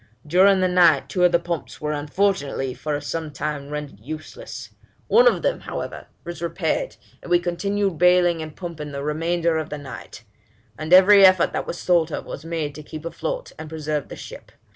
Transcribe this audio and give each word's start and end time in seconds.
During 0.25 0.61
the 0.61 0.67
night 0.67 1.09
two 1.09 1.23
of 1.25 1.31
the 1.31 1.37
pumps 1.37 1.79
were 1.79 1.91
unfortunately 1.91 2.73
for 2.73 2.99
some 2.99 3.29
time 3.31 3.69
rendered 3.69 3.99
useless; 3.99 4.71
one 5.05 5.27
of 5.27 5.43
them, 5.43 5.59
however, 5.59 6.07
was 6.23 6.41
repaired, 6.41 6.95
and 7.21 7.29
we 7.29 7.37
continued 7.37 7.99
baling 7.99 8.41
and 8.41 8.55
pumping 8.55 8.93
the 8.93 9.03
remainder 9.03 9.59
of 9.59 9.69
the 9.69 9.77
night; 9.77 10.23
and 10.75 10.91
every 10.91 11.23
effort 11.23 11.53
that 11.53 11.67
was 11.67 11.83
thought 11.83 12.09
of 12.11 12.25
was 12.25 12.43
made 12.43 12.73
to 12.73 12.81
keep 12.81 13.05
afloat 13.05 13.51
and 13.59 13.69
preserve 13.69 14.09
the 14.09 14.15
ship. 14.15 14.51